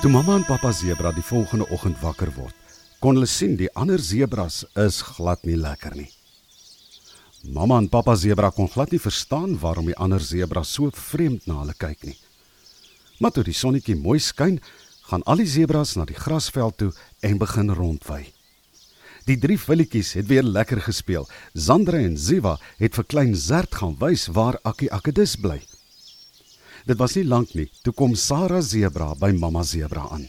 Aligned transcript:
Toe 0.00 0.08
mamma 0.08 0.38
en 0.38 0.46
pappa 0.48 0.70
sebra 0.72 1.10
die 1.12 1.22
volgende 1.28 1.66
oggend 1.76 1.98
wakker 2.00 2.30
word, 2.32 2.54
kon 3.04 3.18
hulle 3.18 3.28
sien 3.28 3.58
die 3.60 3.68
ander 3.76 4.00
sebras 4.00 4.62
is 4.80 5.02
glad 5.04 5.42
nie 5.44 5.58
lekker 5.60 5.92
nie. 5.92 6.08
Mamma 7.52 7.76
en 7.82 7.88
pappa 7.92 8.14
sebra 8.16 8.48
kon 8.56 8.70
glad 8.72 8.94
nie 8.94 9.02
verstaan 9.04 9.58
waarom 9.60 9.90
die 9.90 9.96
ander 10.00 10.24
sebras 10.24 10.72
so 10.72 10.88
vreemd 10.96 11.44
na 11.44 11.58
hulle 11.58 11.76
kyk 11.76 12.06
nie. 12.08 12.16
Maar 13.20 13.34
toe 13.36 13.44
die 13.44 13.56
sonnetjie 13.58 13.98
mooi 14.00 14.16
skyn, 14.24 14.56
gaan 15.10 15.26
al 15.28 15.44
die 15.44 15.50
sebras 15.52 15.92
na 16.00 16.08
die 16.08 16.16
grasveld 16.16 16.80
toe 16.80 16.94
en 17.20 17.36
begin 17.42 17.68
rondwy. 17.76 18.22
Die 19.28 19.36
drie 19.36 19.58
filletjies 19.60 20.14
het 20.16 20.30
weer 20.32 20.48
lekker 20.48 20.80
gespeel. 20.80 21.28
Zandra 21.52 22.00
en 22.00 22.16
Ziva 22.16 22.56
het 22.80 22.96
vir 22.96 23.04
klein 23.04 23.36
Zert 23.36 23.76
gaan 23.82 24.00
wys 24.00 24.30
waar 24.32 24.56
Akkie 24.64 24.88
Akkedus 24.88 25.36
bly. 25.36 25.60
Dit 26.86 26.98
was 26.98 27.14
nie 27.16 27.24
lank 27.24 27.54
nie, 27.54 27.68
toe 27.82 27.92
kom 27.92 28.14
Sarah 28.16 28.62
Zebra 28.62 29.14
by 29.14 29.32
mamma 29.36 29.62
Zebra 29.64 30.08
aan. 30.10 30.28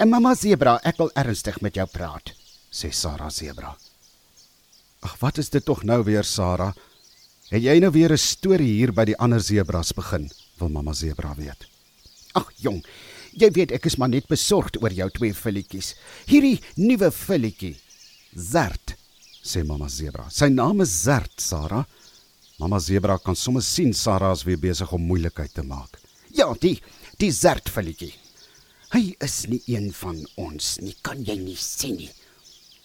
En 0.00 0.08
mamma 0.08 0.34
Zebra, 0.34 0.78
ek 0.84 0.98
wil 0.98 1.10
ernstig 1.14 1.60
met 1.60 1.76
jou 1.76 1.86
praat. 1.86 2.34
sê 2.70 2.92
Sarah 2.94 3.30
Zebra. 3.30 3.74
Ag, 5.02 5.16
wat 5.18 5.38
is 5.38 5.50
dit 5.50 5.64
tog 5.64 5.82
nou 5.82 6.04
weer, 6.06 6.24
Sarah? 6.24 6.70
Het 7.50 7.64
jy 7.64 7.78
nou 7.82 7.90
weer 7.90 8.12
'n 8.12 8.18
storie 8.18 8.78
hier 8.78 8.92
by 8.92 9.04
die 9.04 9.16
ander 9.18 9.42
sebras 9.42 9.92
begin? 9.92 10.30
Wil 10.58 10.68
mamma 10.68 10.92
Zebra 10.92 11.34
weet. 11.34 11.66
Ag 12.34 12.52
jong, 12.56 12.84
jy 13.32 13.50
weet 13.50 13.72
ek 13.72 13.86
is 13.86 13.96
maar 13.96 14.08
net 14.08 14.28
besorgd 14.28 14.82
oor 14.82 14.92
jou 14.92 15.10
twee 15.10 15.34
filletjies. 15.34 15.94
Hierdie 16.26 16.60
nuwe 16.76 17.10
filletjie, 17.10 17.76
Zert, 18.36 18.94
sê 19.42 19.64
mamma 19.64 19.88
Zebra. 19.88 20.28
Sy 20.30 20.48
naam 20.48 20.80
is 20.80 21.02
Zert, 21.02 21.40
Sarah. 21.40 21.84
Mamma 22.60 22.76
Zebra 22.78 23.16
kan 23.16 23.36
sommer 23.36 23.62
sien 23.64 23.94
Sarah 23.96 24.34
is 24.36 24.42
weer 24.44 24.58
besig 24.60 24.90
om 24.92 25.06
moeilikheid 25.08 25.54
te 25.56 25.62
maak. 25.64 25.96
Ja, 26.36 26.50
die 26.60 26.76
die 27.16 27.30
Zert 27.32 27.70
filletjie. 27.72 28.12
Hy 28.92 29.14
is 29.24 29.36
nie 29.48 29.60
een 29.70 29.88
van 29.96 30.18
ons 30.40 30.74
nie, 30.84 30.92
kan 31.00 31.22
jy 31.24 31.38
nie 31.40 31.56
sien 31.56 31.96
nie. 31.96 32.10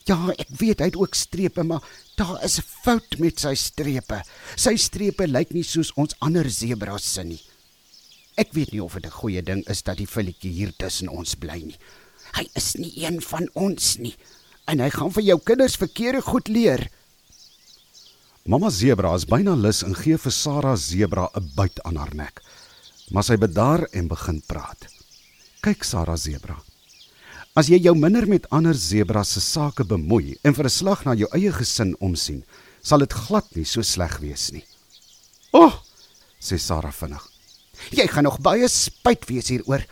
Ja, 0.08 0.16
ek 0.32 0.54
weet 0.62 0.80
hy 0.80 0.88
het 0.92 1.00
ook 1.02 1.18
strepe, 1.18 1.66
maar 1.68 1.84
daar 2.16 2.40
is 2.46 2.60
'n 2.60 2.68
fout 2.86 3.20
met 3.20 3.40
sy 3.40 3.54
strepe. 3.56 4.22
Sy 4.56 4.78
strepe 4.78 5.28
lyk 5.28 5.52
nie 5.52 5.64
soos 5.64 5.92
ons 5.98 6.16
ander 6.22 6.50
sebras 6.50 7.04
se 7.14 7.24
nie. 7.24 7.42
Ek 8.38 8.54
weet 8.54 8.72
nie 8.72 8.84
of 8.84 8.94
dit 8.94 9.06
'n 9.06 9.20
goeie 9.20 9.42
ding 9.42 9.68
is 9.68 9.82
dat 9.82 9.98
die 9.98 10.08
filletjie 10.08 10.52
hier 10.52 10.72
tussen 10.78 11.10
ons 11.10 11.36
bly 11.36 11.60
nie. 11.66 11.78
Hy 12.34 12.48
is 12.56 12.76
nie 12.76 12.94
een 13.04 13.22
van 13.22 13.50
ons 13.54 13.98
nie 13.98 14.16
en 14.68 14.80
hy 14.80 14.90
gaan 14.90 15.12
vir 15.12 15.24
jou 15.24 15.40
kinders 15.40 15.76
verkeerde 15.76 16.22
goed 16.22 16.48
leer. 16.48 16.90
Mamma 18.46 18.70
Zebra 18.70 19.10
is 19.18 19.24
byna 19.26 19.56
lus 19.58 19.80
en 19.82 19.96
gee 19.98 20.20
vir 20.22 20.32
Sarah 20.32 20.76
Zebra 20.78 21.32
'n 21.34 21.48
byt 21.58 21.80
aan 21.82 21.96
haar 21.98 22.14
nek. 22.14 22.42
Maar 23.10 23.24
sy 23.24 23.38
bedaar 23.38 23.88
en 23.92 24.08
begin 24.08 24.42
praat. 24.46 24.86
Kyk 25.62 25.84
Sarah 25.84 26.18
Zebra. 26.18 26.62
As 27.56 27.68
jy 27.68 27.80
jou 27.82 27.96
minder 27.96 28.28
met 28.28 28.46
ander 28.52 28.76
sebras 28.76 29.32
se 29.34 29.42
sake 29.42 29.84
bemoei 29.84 30.38
en 30.44 30.54
vir 30.54 30.66
'n 30.66 30.70
slag 30.70 31.06
na 31.06 31.16
jou 31.16 31.28
eie 31.34 31.52
gesin 31.52 31.96
omsien, 32.00 32.44
sal 32.84 33.00
dit 33.00 33.14
glad 33.14 33.46
nie 33.56 33.66
so 33.66 33.82
sleg 33.82 34.20
wees 34.20 34.52
nie. 34.52 34.64
"O," 35.52 35.66
oh, 35.66 35.74
sê 36.40 36.60
Sarah 36.60 36.94
vinnig. 36.94 37.28
"Jy 37.90 38.08
gaan 38.08 38.24
nog 38.24 38.42
baie 38.42 38.68
spyt 38.68 39.26
wees 39.26 39.48
hieroor. 39.48 39.84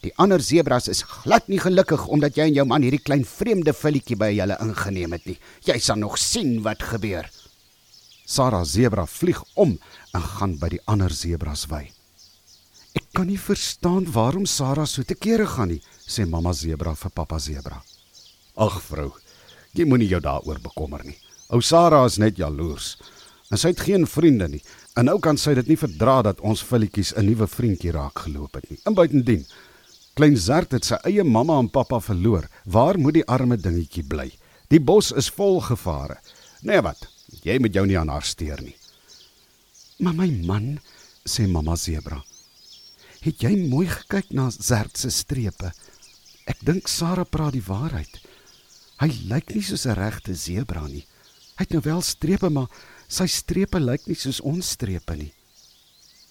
Die 0.00 0.12
ander 0.16 0.40
sebras 0.40 0.88
is 0.88 1.02
glad 1.02 1.48
nie 1.48 1.58
gelukkig 1.58 2.06
omdat 2.06 2.34
jy 2.34 2.46
en 2.46 2.54
jou 2.54 2.64
man 2.64 2.82
hierdie 2.82 3.04
klein 3.04 3.24
vreemde 3.24 3.74
filletjie 3.74 4.16
by 4.16 4.32
julle 4.32 4.56
ingeneem 4.60 5.12
het 5.12 5.26
nie. 5.26 5.38
Jy 5.66 5.78
sal 5.78 5.96
nog 5.96 6.16
sien 6.16 6.62
wat 6.62 6.82
gebeur." 6.82 7.28
Sarah 8.30 8.64
Zebra 8.64 9.06
vlieg 9.10 9.40
om 9.58 9.72
en 10.14 10.22
gaan 10.36 10.52
by 10.60 10.68
die 10.76 10.84
ander 10.86 11.10
sebras 11.10 11.64
wy. 11.70 11.88
Ek 12.94 13.08
kan 13.14 13.26
nie 13.26 13.38
verstaan 13.38 14.06
waarom 14.14 14.46
Sarah 14.46 14.86
so 14.86 15.02
te 15.02 15.16
kere 15.18 15.48
gaan 15.50 15.72
nie, 15.72 15.80
sê 16.06 16.26
mamma 16.26 16.52
Zebra 16.54 16.94
vir 16.94 17.10
pappa 17.10 17.40
Zebra. 17.42 17.80
Ag 18.54 18.78
vrou, 18.86 19.08
jy 19.74 19.86
moenie 19.86 20.10
jou 20.12 20.22
daaroor 20.22 20.62
bekommer 20.62 21.02
nie. 21.06 21.18
Ou 21.50 21.58
Sarah 21.58 22.04
is 22.06 22.20
net 22.22 22.38
jaloers. 22.38 22.94
En 23.50 23.58
sy 23.58 23.74
het 23.74 23.82
geen 23.82 24.06
vriende 24.06 24.46
nie. 24.48 24.62
En 24.94 25.10
nou 25.10 25.18
kan 25.18 25.38
sy 25.38 25.56
dit 25.58 25.72
nie 25.72 25.80
verdra 25.80 26.20
dat 26.22 26.42
ons 26.46 26.62
filletjies 26.62 27.14
'n 27.16 27.26
nuwe 27.26 27.46
vriendjie 27.50 27.90
raak 27.90 28.26
geloop 28.26 28.54
het 28.54 28.70
nie. 28.70 28.78
En 28.86 28.94
buitendien, 28.94 29.46
klein 30.14 30.36
Zert 30.36 30.72
het 30.72 30.84
sy 30.84 30.98
eie 31.02 31.24
mamma 31.24 31.58
en 31.58 31.70
pappa 31.70 31.98
verloor. 32.00 32.46
Waar 32.64 32.98
moet 32.98 33.14
die 33.14 33.26
arme 33.26 33.56
dingetjie 33.56 34.04
bly? 34.04 34.30
Die 34.68 34.80
bos 34.80 35.10
is 35.12 35.30
vol 35.30 35.60
gevare. 35.60 36.18
Nee 36.62 36.80
wat? 36.80 37.19
Jy 37.44 37.58
moet 37.58 37.74
jou 37.74 37.86
nie 37.86 37.98
aan 37.98 38.10
haar 38.12 38.26
steur 38.26 38.60
nie. 38.62 38.76
Maar 40.00 40.14
my 40.14 40.30
man, 40.46 40.80
sê 41.24 41.46
mamma 41.46 41.76
Zebra. 41.76 42.22
Het 43.20 43.44
jy 43.44 43.52
mooi 43.68 43.86
gekyk 43.86 44.32
na 44.32 44.48
Zert 44.50 44.96
se 44.96 45.10
strepe? 45.12 45.72
Ek 46.48 46.62
dink 46.64 46.88
Sarah 46.88 47.28
praat 47.28 47.54
die 47.54 47.64
waarheid. 47.64 48.20
Hy 49.00 49.08
lyk 49.30 49.54
nie 49.54 49.62
soos 49.64 49.86
'n 49.86 49.96
regte 49.96 50.34
sebra 50.36 50.86
nie. 50.86 51.06
Hy 51.56 51.64
het 51.64 51.72
nou 51.72 51.82
wel 51.84 52.02
strepe, 52.02 52.50
maar 52.50 52.68
sy 53.08 53.26
strepe 53.26 53.80
lyk 53.80 54.06
nie 54.06 54.16
soos 54.16 54.40
ons 54.40 54.70
strepe 54.76 55.16
nie. 55.16 55.32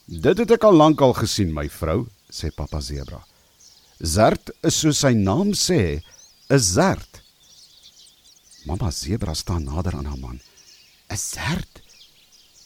Dit 0.07 0.37
het 0.37 0.51
ek 0.51 0.63
al 0.63 0.75
lank 0.75 1.01
al 1.01 1.13
gesien, 1.13 1.53
my 1.53 1.69
vrou, 1.69 2.07
sê 2.29 2.49
pappa 2.51 2.81
sebra. 2.81 3.23
Zert 4.01 4.49
is 4.63 4.75
soos 4.75 4.97
sy 4.99 5.13
naam 5.13 5.53
sê, 5.53 6.01
'n 6.49 6.59
zert. 6.59 7.21
Mamma 8.65 8.91
sebra 8.91 9.33
staan 9.33 9.63
nader 9.63 9.95
aan 9.95 10.05
haar 10.05 10.17
man. 10.17 10.39
'n 11.09 11.17
Zert? 11.17 11.81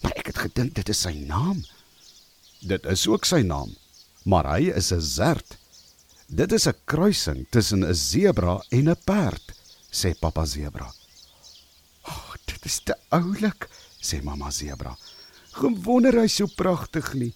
Maar 0.01 0.11
ek 0.15 0.27
het 0.27 0.37
gedink 0.37 0.73
dit 0.75 0.89
is 0.89 1.01
sy 1.01 1.13
naam. 1.13 1.65
Dit 2.59 2.85
is 2.85 3.07
ook 3.07 3.25
sy 3.25 3.41
naam 3.41 3.75
maar 4.23 4.47
hy 4.55 4.71
is 4.71 4.91
'n 4.91 5.01
zerd. 5.01 5.57
Dit 6.27 6.51
is 6.51 6.67
'n 6.67 6.75
kruising 6.85 7.45
tussen 7.49 7.83
'n 7.83 7.95
sebra 7.95 8.63
en 8.69 8.89
'n 8.89 8.97
perd, 9.03 9.53
sê 9.91 10.13
pappa 10.19 10.45
sebra. 10.45 10.93
"Ag, 12.01 12.17
oh, 12.17 12.33
dit 12.45 12.65
is 12.65 12.79
te 12.83 12.95
oulik," 13.09 13.69
sê 14.01 14.23
mamma 14.23 14.49
sebra. 14.49 14.97
"Gewonder 15.51 16.19
hy 16.19 16.27
so 16.27 16.45
pragtig 16.45 17.13
nie. 17.13 17.33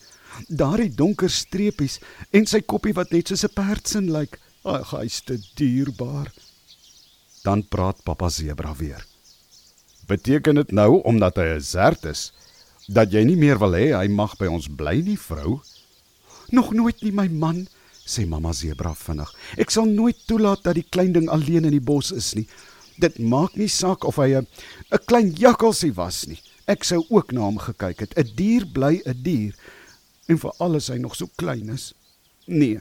Daardie 0.48 0.96
donker 0.96 1.30
streepies 1.30 2.00
en 2.32 2.46
sy 2.46 2.62
koppie 2.62 2.94
wat 2.94 3.12
net 3.12 3.28
soos 3.28 3.44
'n 3.44 3.54
perd 3.54 3.88
se 3.88 4.02
lyk. 4.02 4.40
Ag, 4.64 4.92
hy's 4.92 5.22
te 5.22 5.40
dierbaar." 5.56 6.34
Dan 7.44 7.68
praat 7.68 8.04
pappa 8.04 8.30
sebra 8.30 8.76
weer. 8.76 9.06
"Beteken 10.08 10.56
dit 10.56 10.72
nou 10.72 11.02
omdat 11.04 11.36
hy 11.36 11.56
'n 11.56 11.62
zerd 11.62 12.06
is 12.06 12.32
dat 12.88 13.12
jy 13.12 13.24
nie 13.24 13.36
meer 13.36 13.60
wil 13.60 13.72
hê 13.72 13.92
hy 13.98 14.08
mag 14.08 14.38
by 14.38 14.48
ons 14.48 14.68
bly 14.68 15.02
nie, 15.02 15.18
vrou?" 15.20 15.62
Nog 16.50 16.74
nooit 16.74 17.02
nie 17.02 17.12
my 17.12 17.28
man, 17.28 17.68
sê 18.06 18.26
mamma 18.26 18.54
Zebra 18.54 18.94
vinnig. 18.96 19.32
Ek 19.58 19.70
sal 19.70 19.86
nooit 19.86 20.16
toelaat 20.28 20.64
dat 20.64 20.76
die 20.76 20.88
klein 20.90 21.12
ding 21.12 21.30
alleen 21.30 21.66
in 21.66 21.76
die 21.76 21.84
bos 21.84 22.12
is 22.12 22.34
nie. 22.34 22.48
Dit 22.98 23.20
maak 23.20 23.56
nie 23.56 23.68
saak 23.68 24.06
of 24.08 24.16
hy 24.16 24.36
'n 24.36 24.48
klein 25.06 25.34
jakkalsie 25.36 25.94
was 25.94 26.26
nie. 26.26 26.40
Ek 26.68 26.84
sou 26.84 27.06
ook 27.10 27.32
na 27.32 27.42
hom 27.42 27.58
gekyk 27.58 28.00
het. 28.00 28.14
'n 28.18 28.32
Dier 28.36 28.66
bly 28.66 29.02
'n 29.06 29.24
dier 29.24 29.54
en 30.28 30.38
vir 30.38 30.52
alles 30.60 30.88
hy 30.88 30.98
nog 30.98 31.16
so 31.16 31.28
klein 31.36 31.70
is. 31.70 31.94
Nee. 32.48 32.80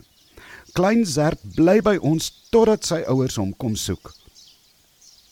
Klein 0.74 1.04
Zert 1.06 1.40
bly 1.54 1.80
by 1.80 1.96
ons 1.96 2.30
totdat 2.50 2.84
sy 2.84 3.02
ouers 3.06 3.36
hom 3.36 3.54
kom 3.56 3.76
soek. 3.76 4.14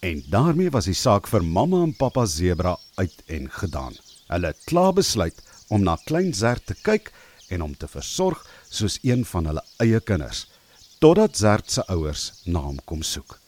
En 0.04 0.25
daarmee 0.28 0.70
was 0.70 0.84
die 0.84 0.97
saak 1.00 1.25
vir 1.32 1.41
mamma 1.41 1.78
en 1.87 1.92
pappa 1.97 2.26
Zebra 2.28 2.75
uit 3.00 3.22
en 3.37 3.47
gedaan. 3.50 3.94
Hulle 4.28 4.50
het 4.50 4.66
klaar 4.69 4.92
besluit 4.92 5.38
om 5.72 5.81
na 5.81 5.94
klein 6.04 6.34
Zert 6.37 6.66
te 6.66 6.75
kyk 6.76 7.09
en 7.48 7.65
hom 7.65 7.72
te 7.76 7.88
versorg 7.88 8.43
soos 8.69 8.98
een 9.00 9.25
van 9.31 9.48
hulle 9.48 9.62
eie 9.81 10.00
kinders 10.10 10.43
totdat 11.00 11.41
Zert 11.41 11.72
se 11.72 11.87
ouers 11.94 12.26
na 12.44 12.60
hom 12.66 12.82
kom 12.84 13.00
soek. 13.03 13.38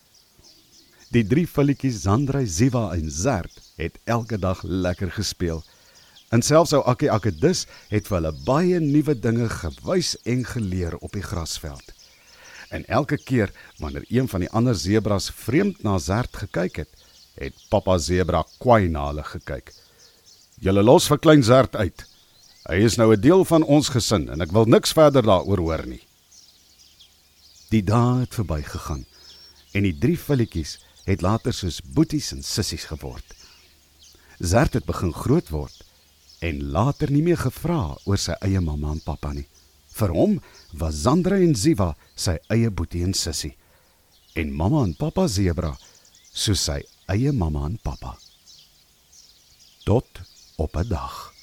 Die 1.13 1.27
drie 1.29 1.45
filletjies 1.47 2.01
Zandrey, 2.07 2.49
Ziva 2.49 2.87
en 2.97 3.11
Zert 3.11 3.61
het 3.77 4.01
elke 4.05 4.41
dag 4.41 4.65
lekker 4.65 5.13
gespeel. 5.13 5.61
En 6.33 6.43
selfs 6.43 6.73
ou 6.73 6.81
Akkie 6.89 7.13
Akkedus 7.13 7.67
het 7.93 8.09
vir 8.09 8.21
hulle 8.23 8.33
baie 8.49 8.81
nuwe 8.81 9.19
dinge 9.29 9.53
gewys 9.61 10.17
en 10.25 10.49
geleer 10.57 10.97
op 11.03 11.13
die 11.13 11.27
grasveld. 11.29 11.96
En 12.71 12.85
elke 12.87 13.17
keer 13.17 13.53
wanneer 13.79 14.05
een 14.09 14.29
van 14.29 14.41
die 14.41 14.51
ander 14.51 14.75
sebras 14.75 15.31
vreemd 15.31 15.83
na 15.83 15.99
Zert 15.99 16.37
gekyk 16.37 16.77
het, 16.77 16.93
het 17.35 17.55
pappa 17.71 17.99
sebra 17.99 18.45
kwaai 18.59 18.89
na 18.89 19.07
hulle 19.07 19.25
gekyk. 19.25 19.73
"Julle 20.61 20.83
los 20.83 21.09
vir 21.09 21.19
klein 21.19 21.43
Zert 21.43 21.77
uit," 21.77 22.07
Hy 22.67 22.81
is 22.83 22.97
nou 22.99 23.15
'n 23.15 23.21
deel 23.21 23.45
van 23.45 23.63
ons 23.63 23.89
gesin 23.95 24.29
en 24.29 24.41
ek 24.41 24.51
wil 24.51 24.65
niks 24.67 24.93
verder 24.93 25.23
daaroor 25.23 25.59
hoor 25.59 25.87
nie. 25.87 26.03
Die 27.71 27.83
dae 27.83 28.21
het 28.21 28.35
verbygegaan 28.35 29.07
en 29.73 29.83
die 29.83 29.99
drie 29.99 30.19
filletjies 30.19 30.79
het 31.05 31.23
later 31.23 31.53
soos 31.53 31.81
boeties 31.81 32.33
en 32.33 32.43
sissies 32.43 32.85
geword. 32.85 33.35
Zert 34.39 34.73
het 34.73 34.85
begin 34.85 35.13
groot 35.13 35.49
word 35.49 35.85
en 36.41 36.71
later 36.71 37.11
nie 37.11 37.23
meer 37.23 37.39
gevra 37.39 37.97
oor 38.05 38.19
sy 38.19 38.35
eie 38.41 38.61
mamma 38.61 38.91
en 38.91 39.01
pappa 39.01 39.33
nie. 39.33 39.47
Vir 39.97 40.13
hom 40.13 40.41
was 40.77 41.03
Zandra 41.05 41.39
en 41.41 41.55
Ziva 41.55 41.95
sy 42.15 42.37
eie 42.53 42.71
boetie 42.71 43.05
en 43.05 43.15
sissie 43.15 43.55
en 44.37 44.53
mamma 44.53 44.83
en 44.85 44.93
pappa 44.95 45.25
Zebra 45.29 45.73
soos 46.37 46.67
sy 46.69 46.83
eie 47.09 47.33
mamma 47.33 47.65
en 47.71 47.79
pappa. 47.83 48.17
Tot 49.87 50.21
op 50.59 50.77
'n 50.77 50.89
dag 50.89 51.36